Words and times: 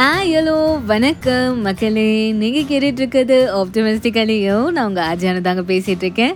Hello 0.00 0.58
வணக்கம். 0.90 1.56
மக்களே 1.64 2.04
நீங்கள் 2.40 2.66
கேட்டுட்ருக்கிறது 2.68 3.36
இருக்கிறது 3.38 4.44
நான் 4.76 4.86
உங்கள் 4.90 5.06
ஆஜான 5.08 5.40
தாங்க 5.46 5.62
பேசிகிட்ருக்கேன் 5.70 6.34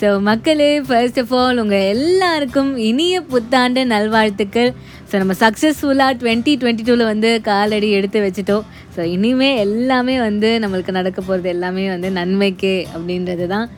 ஸோ 0.00 0.08
மக்களே 0.26 0.68
ஃபர்ஸ்ட் 0.88 1.20
ஆஃப் 1.22 1.32
ஆல் 1.42 1.60
உங்கள் 1.62 1.86
எல்லாருக்கும் 1.92 2.70
இனிய 2.88 3.20
புத்தாண்டு 3.30 3.82
நல்வாழ்த்துக்கள். 3.92 4.70
ஸோ 5.10 5.14
நம்ம 5.22 5.36
சக்ஸஸ்ஃபுல்லாக 5.44 6.18
டுவெண்ட்டி 6.22 6.54
டுவெண்ட்டி 6.62 6.86
டூவில் 6.88 7.10
வந்து 7.12 7.30
காலடி 7.48 7.90
எடுத்து 7.98 8.20
வச்சுட்டோம். 8.26 8.66
ஸோ 8.96 9.00
இனிமேல் 9.14 9.60
எல்லாமே 9.66 10.16
வந்து 10.28 10.50
நம்மளுக்கு 10.64 10.98
நடக்க 11.00 11.18
போகிறது 11.22 11.50
எல்லாமே 11.56 11.86
வந்து 11.94 12.10
நன்மைக்கு 12.20 12.74
அப்படின்றது 12.94 13.46
தான் 13.54 13.68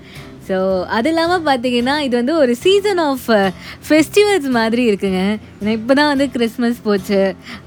ஸோ 0.51 0.59
அது 0.97 1.09
இல்லாமல் 1.11 1.45
பார்த்தீங்கன்னா 1.49 1.93
இது 2.05 2.15
வந்து 2.21 2.35
ஒரு 2.43 2.53
சீசன் 2.63 3.01
ஆஃப் 3.09 3.27
ஃபெஸ்டிவல்ஸ் 3.89 4.49
மாதிரி 4.57 4.83
இருக்குங்க. 4.91 5.21
ஏன்னா 5.59 5.73
இப்போ 5.79 5.93
தான் 5.99 6.11
வந்து 6.13 6.27
கிறிஸ்மஸ் 6.37 6.79
போச்சு. 6.87 7.21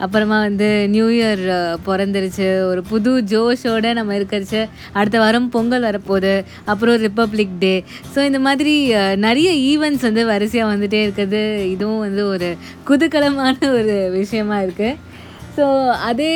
அப்புறமா 0.05 0.37
வந்து 0.47 0.69
நியூ 0.95 1.07
இயர் 1.17 1.43
uh, 1.57 1.73
பிறந்துருச்சு. 1.87 2.47
ஒரு 2.71 2.81
புது 2.91 3.11
ஜோஷோடு 3.33 3.91
நம்ம 3.99 4.17
இருக்கிறச்சு. 4.19 4.61
அடுத்த 4.93 5.17
வாரம் 5.23 5.47
பொங்கல் 5.55 5.87
வரப்போகுது. 5.89 6.33
அப்புறம் 6.73 6.99
ரிப்பப்ளிக் 7.05 7.55
டே 7.63 7.73
ஸோ 8.13 8.19
இந்த 8.29 8.41
மாதிரி 8.47 8.75
uh, 9.01 9.13
நிறைய 9.27 9.49
ஈவெண்ட்ஸ் 9.71 10.07
வந்து 10.09 10.23
வரிசையாக 10.33 10.71
வந்துகிட்டே 10.73 11.01
இருக்கிறது 11.05 11.41
இதுவும் 11.75 12.03
வந்து 12.07 12.25
ஒரு 12.33 12.51
குதூகலமான 12.89 13.55
ஒரு 13.79 13.97
விஷயமா 14.19 14.59
இருக்குது 14.67 15.11
ஸோ 15.57 15.65
அதே 15.99 16.31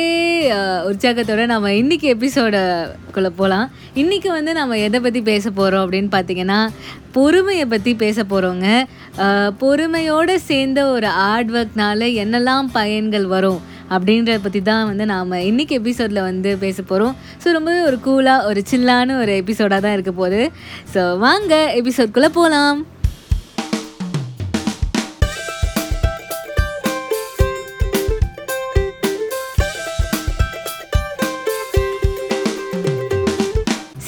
உற்சாகத்தோடு 0.86 1.46
நம்ம 1.46 1.70
இன்றைக்கி 1.70 2.06
எபிசோடக்குள்ளே 2.14 3.28
போகலாம் 3.28 3.70
இன்றைக்கி 3.94 4.28
வந்து 4.28 4.52
நம்ம 4.52 4.78
எதை 4.78 5.00
பற்றி 5.00 5.20
பேச 5.22 5.50
போகிறோம் 5.50 5.84
அப்படின்னு 5.84 6.10
பார்த்தீங்கன்னா 6.12 6.68
பொறுமையை 7.12 7.66
பற்றி 7.66 7.94
பேச 7.94 8.22
போகிறோங்க 8.22 8.66
பொறுமையோடு 9.58 10.38
சேர்ந்த 10.40 10.86
ஒரு 10.86 11.06
ஹார்ட் 11.06 11.50
ஒர்க்னால 11.50 12.14
என்னெல்லாம் 12.14 12.68
பயன்கள் 12.72 13.26
வரும் 13.26 13.60
அப்படின்றத 13.90 14.38
பற்றி 14.42 14.62
தான் 14.62 14.86
வந்து 14.86 15.06
நாம் 15.06 15.30
இன்றைக்கி 15.30 15.70
எபிசோடில் 15.70 16.20
வந்து 16.20 16.58
பேச 16.58 16.82
போகிறோம் 16.82 17.16
ஸோ 17.44 17.52
ரொம்பவே 17.52 17.80
ஒரு 17.80 17.98
கூலாக 18.04 18.44
ஒரு 18.44 18.62
சில்லான 18.70 19.18
ஒரு 19.18 19.42
எபிசோடாக 19.42 19.80
தான் 19.80 19.92
இருக்க 19.92 20.12
போகுது. 20.12 20.50
ஸோ 20.94 21.18
வாங்க 21.18 21.74
எபிசோட்குள்ளே 21.76 22.28
போகலாம் 22.28 22.97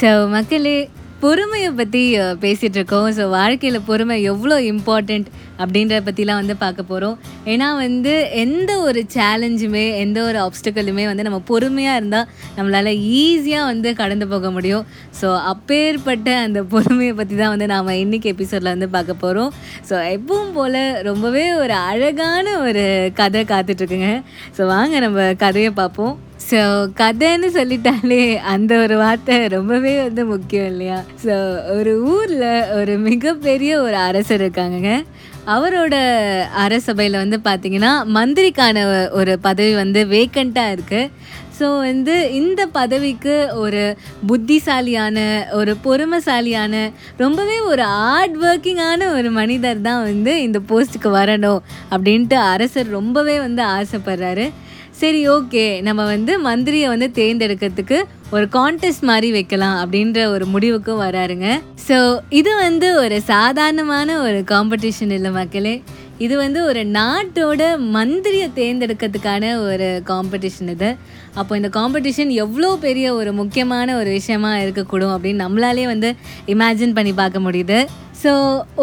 ஸோ 0.01 0.11
மக்களே 0.35 0.79
பொறுமையை 1.23 1.71
பற்றி 1.79 2.03
பேசிகிட்டு 2.43 2.79
இருக்கோம். 2.79 3.09
ஸோ 3.17 3.23
வாழ்க்கையில் 3.35 3.79
பொறுமை 3.89 4.15
எவ்வளோ 4.31 4.57
இம்பார்ட்டண்ட் 4.71 5.27
அப்படின்றத 5.63 5.99
பற்றிலாம் 6.07 6.41
வந்து 6.41 6.55
பார்க்க 6.63 6.87
போகிறோம் 6.91 7.17
ஏன்னா 7.53 7.67
வந்து 7.83 8.13
எந்த 8.45 8.71
ஒரு 8.87 9.01
சேலஞ்சுமே 9.17 9.83
எந்த 10.05 10.19
ஒரு 10.29 10.39
ஆப்ஸ்டக்கலுமே 10.45 11.05
வந்து 11.11 11.27
நம்ம 11.29 11.41
பொறுமையாக 11.51 11.99
இருந்தால் 12.01 12.31
நம்மளால் 12.57 12.91
ஈஸியாக 13.25 13.69
வந்து 13.73 13.93
கடந்து 14.01 14.29
போக 14.33 14.51
முடியும். 14.57 14.87
ஸோ 15.21 15.29
அப்பேற்பட்ட 15.53 16.39
அந்த 16.47 16.63
பொறுமையை 16.73 17.17
பற்றி 17.21 17.37
தான் 17.43 17.53
வந்து 17.57 17.69
நாம் 17.75 17.93
இன்றைக்கி 18.05 18.33
எபிசோடில் 18.35 18.73
வந்து 18.75 18.91
பார்க்க 18.97 19.23
போகிறோம் 19.27 19.53
ஸோ 19.91 19.95
எப்பவும் 20.17 20.57
போல் 20.57 20.81
ரொம்பவே 21.11 21.45
ஒரு 21.63 21.77
அழகான 21.91 22.57
ஒரு 22.67 22.87
கதை 23.21 23.45
காத்துட்ருக்குங்க 23.55 24.11
ஸோ 24.59 24.65
வாங்க 24.75 24.97
நம்ம 25.07 25.31
கதையை 25.47 25.73
பார்ப்போம். 25.83 26.17
ஸோ 26.51 26.61
கதைன்னு 27.01 27.49
சொல்லிட்டாலே 27.57 28.23
அந்த 28.53 28.73
ஒரு 28.85 28.95
வார்த்தை 29.01 29.35
ரொம்பவே 29.55 29.93
வந்து 30.03 30.23
முக்கியம் 30.31 30.69
இல்லையா? 30.73 30.99
ஸோ 31.25 31.35
ஒரு 31.77 31.93
ஊரில் 32.13 32.47
ஒரு 32.79 32.95
மிகப்பெரிய 33.09 33.73
ஒரு 33.81 33.97
அரசர் 34.09 34.43
இருக்காங்கங்க. 34.45 34.93
அவரோட 35.55 35.95
அரசபையில் 36.65 37.23
வந்து 37.23 37.39
பார்த்தீங்கன்னா 37.49 37.93
மந்திரிக்கான 38.17 38.83
ஒரு 39.21 39.35
பதவி 39.47 39.75
வந்து 39.75 40.01
வேக்கண்ட்டாக 40.17 40.75
இருக்குது 40.77 41.13
ஸோ 41.59 41.69
வந்து 41.87 42.15
இந்த 42.39 42.61
பதவிக்கு 42.79 43.35
ஒரு 43.63 43.83
புத்திசாலியான 44.27 45.19
ஒரு 45.59 45.73
பொறுமைசாலியான 45.85 46.75
ரொம்பவே 47.17 47.57
ஒரு 47.71 47.85
ஹார்ட் 47.97 48.37
ஒர்க்கிங்கான 48.45 49.09
ஒரு 49.17 49.31
மனிதர் 49.31 49.87
தான் 49.89 50.03
வந்து 50.03 50.35
இந்த 50.47 50.61
போஸ்ட்டுக்கு 50.71 51.13
வரணும் 51.19 51.61
அப்படின்ட்டு 51.91 52.39
அரசர் 52.53 52.97
ரொம்பவே 52.99 53.37
வந்து 53.47 53.63
ஆசைப்படுறாரு. 53.79 54.47
சரி 55.01 55.21
ஓகே. 55.29 55.65
நம்ம 55.87 56.05
வந்து 56.05 56.33
மந்திரியை 56.47 56.89
வந்து 56.93 57.09
தேர்ந்தெடுக்கிறதுக்கு 57.15 57.99
ஒரு 58.31 58.47
கான்டெஸ்ட் 58.53 59.05
மாதிரி 59.11 59.29
வைக்கலாம் 59.31 59.77
அப்படின்ற 59.83 60.19
ஒரு 60.35 60.45
முடிவுக்கும் 60.47 61.01
வராருங்க. 61.01 61.49
ஸோ 61.89 61.97
இது 62.41 62.53
வந்து 62.57 62.89
ஒரு 63.03 63.17
சாதாரணமான 63.33 64.19
ஒரு 64.27 64.41
காம்படிஷன் 64.51 65.15
இல்லை 65.19 65.31
மக்களே. 65.31 65.75
இது 66.25 66.35
வந்து 66.43 66.61
ஒரு 66.71 66.81
நாட்டோட 66.97 67.63
மந்திரியை 67.95 68.49
தேர்ந்தெடுக்கிறதுக்கான 68.59 69.45
ஒரு 69.69 69.89
காம்படிஷன் 70.11 70.71
இது. 70.75 70.91
அப்போ 71.41 71.53
இந்த 71.61 71.69
காம்படிஷன் 71.79 72.31
எவ்வளோ 72.45 72.71
பெரிய 72.85 73.07
ஒரு 73.21 73.31
முக்கியமான 73.41 73.95
ஒரு 74.01 74.11
விஷயமா 74.19 74.51
இருக்கக்கூடும் 74.65 75.15
அப்படின்னு 75.15 75.45
நம்மளாலே 75.47 75.87
வந்து 75.95 76.09
இமேஜின் 76.55 76.97
பண்ணி 76.99 77.13
பார்க்க 77.21 77.47
முடியுது. 77.47 77.79
ஸோ 78.23 78.33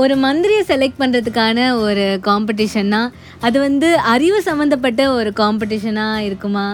ஒரு 0.02 0.14
மந்திரியை 0.24 0.62
செலக்ட் 0.70 1.02
பண்ணுறதுக்கான 1.02 1.68
ஒரு 1.88 2.06
காம்படிஷன்னா 2.28 3.02
அது 3.48 3.58
வந்து 3.66 3.90
அறிவு 4.14 4.40
சம்மந்தப்பட்ட 4.48 5.02
ஒரு 5.18 5.32
காம்படிஷனாக 5.42 6.24
இருக்குமா? 6.28 6.68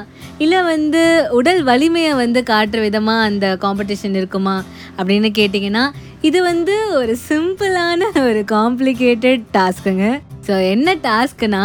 இல்லை 0.44 0.60
வந்து 0.74 1.02
உடல் 1.40 1.62
வலிமையை 1.70 2.14
வந்து 2.24 2.42
காட்டுற 2.52 2.82
விதமாக 2.88 3.28
அந்த 3.30 3.48
காம்படிஷன் 3.66 4.16
இருக்குமா? 4.22 4.56
அப்படின்னு 4.98 5.32
கேட்டிங்கன்னா 5.40 5.86
இது 6.30 6.42
வந்து 6.52 6.76
ஒரு 7.00 7.16
சிம்பிளான 7.30 8.12
ஒரு 8.30 8.44
காம்ப்ளிகேட்டட் 8.58 9.44
டாஸ்க்குங்க 9.58 10.08
ஸோ 10.48 10.54
என்ன 10.74 10.96
டாஸ்க்குனா 11.08 11.64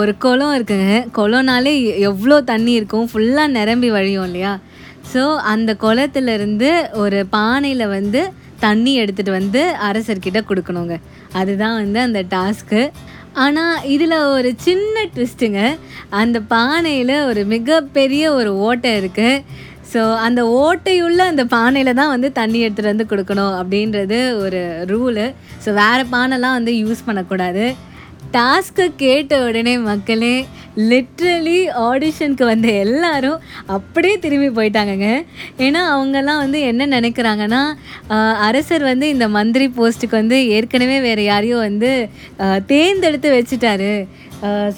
ஒரு 0.00 0.12
குளம் 0.24 0.54
இருக்குங்க. 0.56 0.90
குளம்னாலே 1.16 1.72
எவ்வளோ 2.08 2.36
தண்ணி 2.50 2.72
இருக்கும். 2.80 3.08
ஃபுல்லாக 3.12 3.54
நிரம்பி 3.58 3.88
வழியும் 3.96 4.26
இல்லையா? 4.28 4.52
ஸோ 5.12 5.22
அந்த 5.52 5.70
குளத்துலேருந்து 5.84 6.70
ஒரு 7.02 7.18
பானையில் 7.36 7.92
வந்து 7.96 8.20
தண்ணி 8.64 8.92
எடுத்துகிட்டு 9.02 9.38
வந்து 9.40 9.62
அரசர்கிட்ட 9.88 10.40
கொடுக்கணுங்க. 10.50 10.96
அதுதான் 11.40 11.76
வந்து 11.82 12.00
அந்த 12.06 12.20
டாஸ்க்கு 12.34 12.82
ஆனால் 13.42 13.84
இதில் 13.94 14.16
ஒரு 14.36 14.50
சின்ன 14.66 15.02
ட்விஸ்ட்டுங்க 15.14 15.60
அந்த 16.20 16.38
பானையில் 16.54 17.14
ஒரு 17.30 17.42
மிகப்பெரிய 17.54 18.24
ஒரு 18.38 18.52
ஓட்டை 18.68 18.92
இருக்குது 19.00 19.42
ஸோ 19.92 20.02
அந்த 20.26 20.40
ஓட்டையுள்ள 20.62 21.20
அந்த 21.32 21.44
பானையில் 21.56 21.98
தான் 22.00 22.14
வந்து 22.14 22.28
தண்ணி 22.40 22.58
எடுத்துகிட்டு 22.64 22.92
வந்து 22.92 23.10
கொடுக்கணும் 23.12 23.54
அப்படின்றது 23.60 24.18
ஒரு 24.44 24.62
ரூலு 24.90 25.26
ஸோ 25.64 25.72
வேறு 25.82 26.04
பானைலாம் 26.16 26.58
வந்து 26.58 26.74
யூஸ் 26.82 27.06
பண்ணக்கூடாது. 27.08 27.64
டாஸ்க்கை 28.34 28.84
கேட்ட 29.02 29.34
உடனே 29.44 29.72
மக்களே 29.90 30.34
லிட்ரலி 30.90 31.56
ஆடிஷனுக்கு 31.86 32.44
வந்த 32.50 32.68
எல்லாரும் 32.82 33.40
அப்படியே 33.76 34.16
திரும்பி 34.24 34.48
போயிட்டாங்கங்க. 34.58 35.08
ஏன்னா 35.64 35.80
அவங்கெல்லாம் 35.94 36.42
வந்து 36.44 36.58
என்ன 36.70 36.86
நினைக்கிறாங்கன்னா 36.96 37.62
அரசர் 38.48 38.84
வந்து 38.90 39.06
இந்த 39.14 39.28
மந்திரி 39.38 39.66
போஸ்ட்டுக்கு 39.78 40.20
வந்து 40.20 40.38
ஏற்கனவே 40.58 40.98
வேறு 41.06 41.24
யாரையோ 41.30 41.56
வந்து 41.68 41.90
தேர்ந்தெடுத்து 42.72 43.30
வச்சுட்டாரு. 43.38 43.92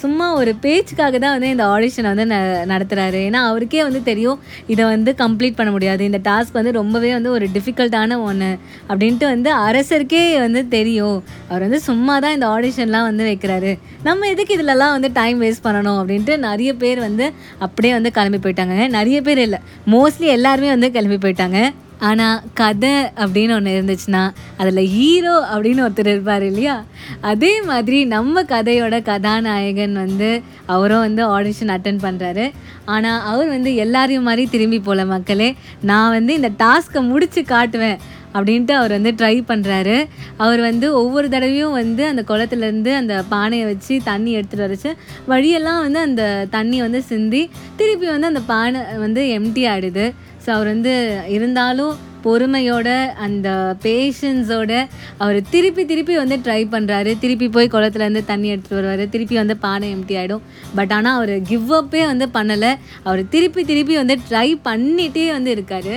சும்மா 0.01 0.25
ஒரு 0.39 0.51
பேச்சுக்காக 0.63 1.17
தான் 1.23 1.33
வந்து 1.35 1.49
இந்த 1.53 1.65
ஆடிஷனை 1.73 2.09
வந்து 2.13 2.25
ந 2.31 2.37
நடத்துகிறாரு 2.71 3.19
ஏன்னா 3.27 3.41
அவருக்கே 3.49 3.81
வந்து 3.87 4.01
தெரியும் 4.09 4.39
இதை 4.73 4.83
வந்து 4.93 5.11
கம்ப்ளீட் 5.21 5.57
பண்ண 5.59 5.71
முடியாது. 5.75 6.01
இந்த 6.09 6.19
டாஸ்க் 6.27 6.57
வந்து 6.59 6.73
ரொம்பவே 6.79 7.11
வந்து 7.17 7.29
ஒரு 7.37 7.45
டிஃபிகல்ட்டான 7.55 8.17
ஒன்று 8.29 8.49
அப்படின்ட்டு 8.89 9.27
வந்து 9.33 9.51
அரசருக்கே 9.67 10.23
வந்து 10.45 10.63
தெரியும். 10.75 11.19
அவர் 11.49 11.65
வந்து 11.67 11.79
சும்மா 11.89 12.15
தான் 12.25 12.35
இந்த 12.37 12.47
ஆடிஷன்லாம் 12.55 13.07
வந்து 13.09 13.25
வைக்கிறாரு. 13.29 13.71
நம்ம 14.07 14.27
எதுக்கு 14.33 14.57
இதிலலாம் 14.57 14.95
வந்து 14.97 15.11
டைம் 15.19 15.39
வேஸ்ட் 15.45 15.65
பண்ணணும் 15.67 15.99
அப்படின்ட்டு 16.01 16.35
நிறைய 16.47 16.73
பேர் 16.83 17.01
வந்து 17.07 17.27
அப்படியே 17.67 17.93
வந்து 17.99 18.11
கிளம்பி 18.17 18.41
போயிட்டாங்க. 18.45 18.75
நிறைய 18.97 19.19
பேர் 19.29 19.41
இல்லை 19.47 19.61
மோஸ்ட்லி 19.95 20.29
எல்லாருமே 20.37 20.71
வந்து 20.75 20.89
கிளம்பி 20.97 21.19
போயிட்டாங்க. 21.25 21.59
ஆனால் 21.99 22.41
கதை 22.53 22.95
அப்படின்னு 23.15 23.55
ஒன்று 23.55 23.75
இருந்துச்சுன்னா 23.77 24.31
அதில் 24.57 24.89
ஹீரோ 24.89 25.45
அப்படின்னு 25.53 25.83
ஒருத்தர் 25.83 26.07
இருப்பார் 26.07 26.43
இல்லையா? 26.43 26.83
அதே 27.21 27.61
மாதிரி 27.61 28.05
நம்ம 28.05 28.43
கதையோட 28.43 29.01
கதாநாயகன் 29.03 29.93
வந்து 29.93 30.43
அவரும் 30.65 30.99
வந்து 30.99 31.23
ஆடிஷன் 31.27 31.73
அட்டன் 31.75 32.03
பண்ணுறாரு 32.03 32.51
ஆனால் 32.85 33.21
அவர் 33.21 33.47
வந்து 33.47 33.75
எல்லாரையும் 33.75 34.23
மாதிரி 34.23 34.45
திரும்பி 34.49 34.79
போல 34.79 35.05
மக்களே. 35.05 35.55
நான் 35.81 36.11
வந்து 36.11 36.33
இந்த 36.33 36.49
டாஸ்க்கை 36.63 37.01
முடித்து 37.01 37.41
காட்டுவேன் 37.41 37.99
அப்படின்ட்டு 38.35 38.71
அவர் 38.71 38.91
வந்து 38.91 39.11
ட்ரை 39.11 39.43
பண்ணுறாரு 39.47 40.07
அவர் 40.37 40.61
வந்து 40.61 40.93
ஒவ்வொரு 40.93 41.29
தடவையும் 41.29 41.71
வந்து 41.71 42.05
அந்த 42.05 42.23
குளத்துலேருந்து 42.27 42.95
அந்த 42.95 43.23
பானையை 43.29 43.65
வச்சு 43.65 44.01
தண்ணி 44.03 44.37
எடுத்துகிட்டு 44.37 44.65
வரைச்சு 44.67 44.91
வழியெல்லாம் 45.27 45.81
வந்து 45.81 45.99
அந்த 45.99 46.47
தண்ணி 46.49 46.81
வந்து 46.81 47.03
சிந்தி 47.03 47.49
திருப்பி 47.75 48.05
வந்து 48.05 48.27
அந்த 48.27 48.39
பானை 48.39 48.81
வந்து 48.97 49.23
எம்டி 49.39 49.65
ஆகிடுது 49.69 50.13
ஸோ 50.43 50.49
அவர் 50.55 50.71
வந்து 50.73 50.93
இருந்தாலும் 51.35 51.93
பொறுமையோட 52.25 52.89
அந்த 53.25 53.47
பேஷன்ஸோட 53.85 54.73
அவர் 55.23 55.39
திருப்பி 55.53 55.83
திருப்பி 55.89 56.13
வந்து 56.21 56.35
ட்ரை 56.45 56.61
பண்ணுறாரு 56.73 57.11
திருப்பி 57.23 57.47
போய் 57.55 57.73
குளத்துலேருந்து 57.73 58.23
தண்ணி 58.29 58.47
எடுத்துகிட்டு 58.53 58.79
வருவார். 58.79 59.03
திருப்பி 59.15 59.35
வந்து 59.41 59.55
பானை 59.65 59.89
எம்டி 59.95 60.15
ஆகிடும் 60.21 60.43
பட் 60.77 60.93
ஆனால் 60.97 61.17
அவர் 61.19 61.33
கிவ் 61.49 61.73
அப்பே 61.79 62.03
வந்து 62.11 62.27
பண்ணலை. 62.37 62.71
அவர் 63.07 63.21
திருப்பி 63.35 63.63
திருப்பி 63.71 63.95
வந்து 64.01 64.17
ட்ரை 64.29 64.49
பண்ணிகிட்டே 64.69 65.25
வந்து 65.37 65.51
இருக்கார். 65.57 65.95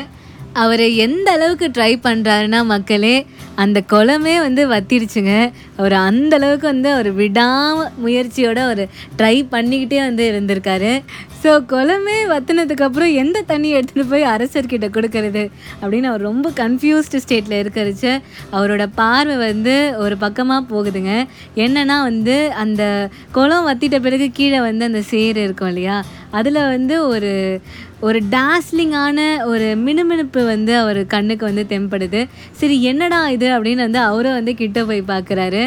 அவர் 0.62 0.82
எந்த 1.06 1.28
அளவுக்கு 1.36 1.66
ட்ரை 1.76 1.92
பண்ணுறாருன்னா 2.04 2.60
மக்களே 2.74 3.16
அந்த 3.62 3.78
குளமே 3.92 4.34
வந்து 4.44 4.62
வத்திடுச்சுங்க. 4.70 5.34
அவர் 5.80 5.94
அந்த 6.08 6.32
அளவுக்கு 6.38 6.66
வந்து 6.72 6.88
அவர் 6.94 7.10
விடாம 7.20 7.84
முயற்சியோடு 8.04 8.60
அவர் 8.68 8.82
ட்ரை 9.18 9.36
பண்ணிக்கிட்டே 9.54 9.98
வந்து 10.08 10.24
இருந்திருக்காரு. 10.32 10.92
ஸோ 11.42 11.50
குளமே 11.72 12.16
வத்தினதுக்கப்புறம் 12.30 13.12
எந்த 13.22 13.42
தண்ணி 13.50 13.68
எடுத்துகிட்டு 13.76 14.12
போய் 14.12 14.24
அரசர்கிட்ட 14.34 14.86
கொடுக்கறது? 14.96 15.42
அப்படின்னு 15.80 16.08
அவர் 16.10 16.28
ரொம்ப 16.28 16.50
கன்ஃபியூஸ்டு 16.60 17.20
ஸ்டேட்டில் 17.24 17.60
இருக்கிறச்சு. 17.62 18.12
அவரோட 18.56 18.84
பார்வை 19.00 19.36
வந்து 19.48 19.74
ஒரு 20.04 20.16
பக்கமாக 20.24 20.68
போகுதுங்க. 20.72 21.12
என்னென்னா 21.64 21.98
வந்து 22.10 22.36
அந்த 22.64 22.82
குளம் 23.36 23.68
வத்திட்ட 23.70 24.00
பிறகு 24.06 24.28
கீழே 24.38 24.60
வந்து 24.68 24.84
அந்த 24.84 25.02
சேர் 25.12 25.38
இருக்கும் 25.44 25.70
இல்லையா? 25.74 25.98
அதில் 26.38 26.60
வந்து 26.74 26.94
ஒரு 27.08 27.32
ஒரு 28.06 28.18
டாஸ்லிங்கான 28.34 29.18
ஒரு 29.50 29.68
மினுமினுப்பு 29.84 30.40
வந்து 30.44 30.72
அவர் 30.82 31.00
கண்ணுக்கு 31.14 31.44
வந்து 31.50 31.64
தென்படுது. 31.70 32.20
சரி 32.60 32.76
என்னடா 32.82 33.20
இது 33.36 33.46
அப்படின்னு 33.56 33.86
வந்து 33.88 34.02
அவரும் 34.08 34.38
வந்து 34.38 34.54
கிட்ட 34.54 34.84
போய் 34.84 35.10
பார்க்குறாரு. 35.14 35.62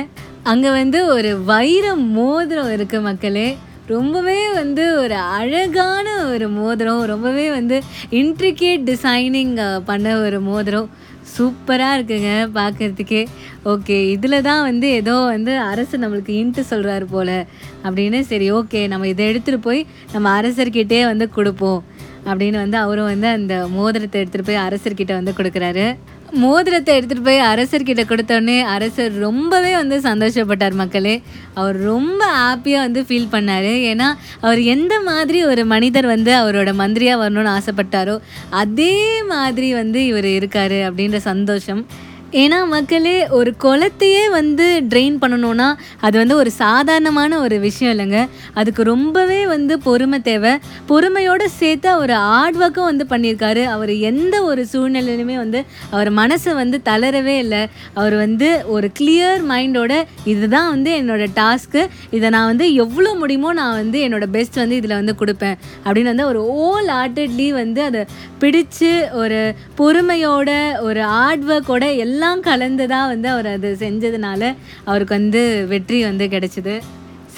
அங்கே 0.51 0.69
வந்து 0.81 1.00
ஒரு 1.16 1.31
வைர 1.51 1.95
மோதிரம் 2.18 2.71
இருக்குது 2.75 3.07
மக்களே. 3.10 3.48
ரொம்பவே 3.92 4.40
வந்து 4.60 4.84
ஒரு 5.02 5.16
அழகான 5.38 6.08
ஒரு 6.32 6.48
மோதிரம் 6.58 7.04
ரொம்பவே 7.12 7.46
வந்து 7.58 7.78
இன்ட்ரிகேட் 8.22 8.84
டிசைனிங் 8.90 9.54
பண்ண 9.90 10.16
ஒரு 10.26 10.40
மோதிரம். 10.50 10.90
சூப்பராக 11.34 11.98
இருக்குங்க 11.98 12.30
பார்க்குறதுக்கே 12.58 13.22
ஓகே 13.72 13.98
இதில் 14.14 14.46
தான் 14.48 14.64
வந்து 14.68 14.88
ஏதோ 15.00 15.16
வந்து 15.34 15.54
அரசு 15.72 15.96
நம்மளுக்கு 16.04 16.32
இன்ட்டு 16.42 16.62
சொல்கிறாரு 16.72 17.06
போல். 17.14 17.36
அப்படின்னு 17.86 18.20
சரி 18.32 18.48
ஓகே 18.60 18.82
நம்ம 18.94 19.08
இதை 19.14 19.26
எடுத்துகிட்டு 19.32 19.66
போய் 19.68 19.82
நம்ம 20.14 20.28
அரசர்கிட்டே 20.40 21.02
வந்து 21.12 21.28
கொடுப்போம். 21.38 21.82
அப்படின்னு 22.27 22.57
வந்து 22.63 22.77
அவரும் 22.77 23.12
வந்து 23.13 23.27
அந்த 23.27 23.56
மோதிரத்தை 23.75 24.18
எடுத்துகிட்டு 24.21 24.50
போய் 24.50 24.66
அரசர்கிட்ட 24.68 25.13
வந்து 25.19 25.33
கொடுக்குறாரு. 25.38 25.86
மோதிரத்தை 26.42 26.92
எடுத்துகிட்டு 26.98 27.27
போய் 27.27 27.39
அரசர்கிட்ட 27.51 28.04
கொடுத்தோடனே 28.10 28.57
அரசர் 28.74 29.13
ரொம்பவே 29.25 29.71
வந்து 29.75 29.98
சந்தோஷப்பட்டார் 30.07 30.75
மக்களே. 30.81 31.16
அவர் 31.54 31.77
ரொம்ப 31.92 32.21
ஹாப்பியாக 32.42 32.86
வந்து 32.86 33.01
ஃபீல் 33.07 33.31
பண்ணார். 33.31 33.71
ஏன்னா 33.92 34.10
அவர் 34.42 34.62
எந்த 34.75 35.00
மாதிரி 35.10 35.39
ஒரு 35.44 35.63
மனிதர் 35.66 36.07
வந்து 36.16 36.33
அவரோட 36.42 36.74
மந்திரியாக 36.81 37.21
வரணும்னு 37.24 37.56
ஆசைப்பட்டாரோ 37.57 38.18
அதே 38.50 39.24
மாதிரி 39.33 39.74
வந்து 39.74 40.01
இவர் 40.06 40.30
இருக்கார் 40.38 40.77
அப்படின்ற 40.89 41.18
சந்தோஷம். 41.31 41.81
ஏன்னா 42.31 42.68
மக்களே 42.68 43.30
ஒரு 43.30 43.54
குளத்தையே 43.64 44.30
வந்து 44.30 44.84
ட்ரெயின் 44.90 45.16
பண்ணணும்னா 45.22 45.74
அது 46.02 46.18
வந்து 46.18 46.36
ஒரு 46.36 46.52
சாதாரணமான 46.52 47.40
ஒரு 47.40 47.60
விஷயம் 47.60 47.98
இல்லைங்க. 47.98 48.30
அதுக்கு 48.54 48.84
ரொம்பவே 48.84 49.48
வந்து 49.48 49.80
பொறுமை 49.80 50.22
தேவை. 50.22 50.58
பொறுமையோடு 50.86 51.50
சேர்த்து 51.50 51.90
அவர் 51.90 52.12
ஹார்ட் 52.12 52.56
ஒர்க்கும் 52.56 52.90
வந்து 52.92 53.06
பண்ணியிருக்காரு. 53.10 53.64
அவர் 53.66 53.90
எந்த 53.90 54.44
ஒரு 54.44 54.66
சூழ்நிலையிலுமே 54.72 55.36
வந்து 55.36 55.66
அவர் 55.92 56.12
மனசை 56.14 56.54
வந்து 56.54 56.81
தளரவே 56.86 57.38
இல்லை. 57.38 57.68
அவர் 57.94 58.16
வந்து 58.16 58.64
ஒரு 58.68 58.92
கிளியர் 59.00 59.42
மைண்டோட 59.50 60.04
இதுதான் 60.26 60.70
வந்து 60.70 60.92
என்னோடய 61.02 61.28
டாஸ்க்கு 61.36 61.88
இதை 62.12 62.30
நான் 62.30 62.46
வந்து 62.46 62.74
எவ்வளோ 62.74 63.14
முடியுமோ 63.14 63.54
நான் 63.54 63.76
வந்து 63.76 64.00
என்னோட 64.08 64.26
பெஸ்ட் 64.26 64.56
வந்து 64.56 64.76
இதில் 64.76 65.00
வந்து 65.02 65.16
கொடுப்பேன். 65.20 65.58
அப்படின்னு 65.84 66.14
வந்து 66.14 66.28
ஒரு 66.28 66.42
ஓல் 66.68 66.92
ஹார்ட்டட்லி 66.92 67.50
வந்து 67.50 67.84
அதை 67.84 68.06
பிடிச்சு 68.40 69.12
ஒரு 69.12 69.54
பொறுமையோட 69.78 70.80
ஒரு 70.81 71.02
ஹார்ட் 71.04 71.44
ஒர்க்கோட 71.44 71.96
எல்லா 71.96 72.19
எல்லாம் 72.19 72.42
கலந்து 72.48 72.86
தான் 72.92 73.10
வந்து 73.12 73.27
அவர் 73.33 73.48
அது 73.48 73.69
செஞ்சதுனால 73.81 74.42
அவருக்கு 74.89 75.13
வந்து 75.18 75.42
வெற்றி 75.74 76.00
வந்து 76.07 76.25
கிடைச்சிது. 76.33 76.74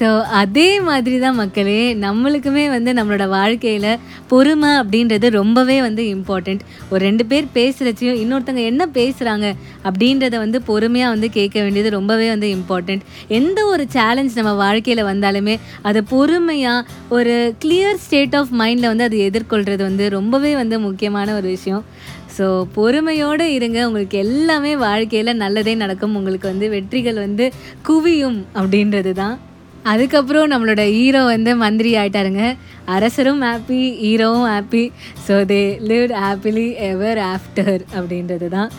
ஸோ 0.01 0.07
அதே 0.41 0.69
மாதிரி 0.81 1.17
தான் 1.23 1.35
மக்களே 1.39 1.81
நம்மளுக்குமே 2.03 2.63
வந்து 2.69 2.91
நம்மளோட 2.93 3.25
வாழ்க்கையில் 3.29 3.89
பொறுமை 4.27 4.69
அப்படின்றது 4.81 5.27
ரொம்பவே 5.39 5.75
வந்து 5.81 6.03
இம்பார்ட்டண்ட் 6.15 6.61
ஒரு 6.91 7.01
ரெண்டு 7.07 7.23
பேர் 7.25 7.47
பேசுகிறச்சையும் 7.57 8.19
இன்னொருத்தங்க 8.21 8.61
என்ன 8.71 8.85
பேசுகிறாங்க 8.95 9.47
அப்படின்றத 9.83 10.35
வந்து 10.37 10.61
பொறுமையாக 10.69 11.13
வந்து 11.15 11.29
கேட்க 11.37 11.57
வேண்டியது 11.61 11.89
ரொம்பவே 11.89 12.29
வந்து 12.29 12.49
இம்பார்ட்டண்ட் 12.57 13.03
எந்த 13.39 13.59
ஒரு 13.65 13.85
சேலஞ்ச் 13.97 14.39
நம்ம 14.39 14.53
வாழ்க்கையில் 14.53 15.03
வந்தாலுமே 15.11 15.55
அதை 15.83 16.01
பொறுமையாக 16.13 16.87
ஒரு 17.17 17.35
கிளியர் 17.65 18.01
ஸ்டேட் 18.05 18.35
ஆஃப் 18.35 18.55
மைண்டில் 18.61 18.91
வந்து 18.91 19.07
அது 19.09 19.19
எதிர்கொள்கிறது 19.29 19.83
வந்து 19.89 20.07
ரொம்பவே 20.09 20.53
வந்து 20.61 20.79
முக்கியமான 20.79 21.35
ஒரு 21.35 21.47
விஷயம். 21.47 21.85
ஸோ 22.37 22.45
பொறுமையோடு 22.75 23.45
இருங்க. 23.57 23.79
உங்களுக்கு 23.87 24.17
எல்லாமே 24.25 24.73
வாழ்க்கையில் 24.87 25.39
நல்லதே 25.43 25.75
நடக்கும். 25.75 26.15
உங்களுக்கு 26.15 26.47
வந்து 26.53 26.67
வெற்றிகள் 26.75 27.23
வந்து 27.25 27.47
குவியும் 27.89 28.41
அப்படின்றது 28.59 29.13
தான் 29.23 29.37
அதுக்கப்புறம் 29.85 30.51
நம்மளோட 30.51 30.81
ஹீரோ 30.89 31.25
வந்து 31.25 31.55
மந்திரி 31.55 31.95
ஆயிட்டாருங்க. 31.95 32.55
அரசரும் 32.85 33.41
ஹாப்பி 33.41 33.79
ஹீரோவும் 34.01 34.47
happy 34.51 34.91
so 35.27 35.45
they 35.45 35.77
live 35.79 36.11
happily 36.11 36.75
ever 36.79 37.17
after 37.17 37.81
அப்படின்றது 37.95 38.47
தான் 38.47 38.71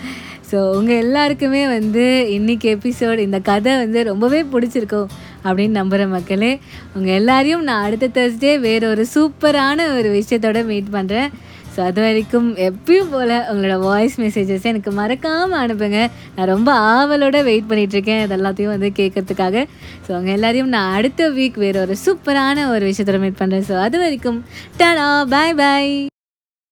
ஸோ 0.53 0.77
உங்கள் 0.77 0.97
எல்லாருக்குமே 0.97 1.67
வந்து 1.67 2.29
இன்றைக்கி 2.31 2.67
எபிசோட் 2.77 3.19
இந்த 3.19 3.41
கதை 3.41 3.77
வந்து 3.77 4.03
ரொம்பவே 4.03 4.43
பிடிச்சிருக்கும் 4.43 5.09
அப்படின்னு 5.45 5.79
நம்புகிற 5.81 6.09
மக்களே 6.09 6.61
உங்கள் 6.95 7.15
எல்லாரையும் 7.15 7.65
நான் 7.65 7.85
அடுத்த 7.85 8.09
தேர்ஸ்டே 8.09 8.61
வேற 8.61 8.89
ஒரு 8.89 9.07
சூப்பரான 9.15 9.99
ஒரு 9.99 10.09
விஷயத்தோட 10.09 10.65
மீட் 10.65 10.91
பண்ணுறேன் 10.93 11.31
ஸோ 11.75 11.81
அது 11.89 12.01
வரைக்கும் 12.07 12.49
எப்பயும் 12.69 13.11
போல் 13.13 13.35
உங்களோட 13.51 13.77
வாய்ஸ் 13.87 14.17
மெசேஜஸ் 14.21 14.69
எனக்கு 14.73 14.93
மறக்காமல் 15.01 15.61
அனுப்புங்க. 15.63 16.01
நான் 16.37 16.53
ரொம்ப 16.55 16.71
ஆவலோட 16.93 17.41
வெயிட் 17.51 17.71
பண்ணிகிட்ருக்கேன் 17.71 18.23
இது 18.25 18.37
எல்லாத்தையும் 18.39 18.75
வந்து 18.77 18.91
கேட்கறதுக்காக. 19.01 19.67
ஸோ 20.07 20.11
அவங்க 20.17 20.33
எல்லாரையும் 20.39 20.73
நான் 20.77 20.95
அடுத்த 21.01 21.31
வீக் 21.39 21.59
வேறு 21.65 21.81
ஒரு 21.87 21.97
சூப்பரான 22.07 22.69
ஒரு 22.77 22.85
விஷயத்தில் 22.93 23.23
மீட் 23.27 23.43
பண்ணுறேன் 23.43 23.69
ஸோ 23.73 23.77
அது 23.89 23.99
வரைக்கும் 24.05 24.41
டனா 24.81 25.11
பாய் 25.35 25.59
பாய் 25.63 26.12